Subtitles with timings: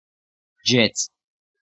[0.67, 0.97] ჯეწ